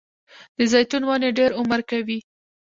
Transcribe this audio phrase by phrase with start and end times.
[0.57, 2.19] د زیتون ونې ډیر عمر کوي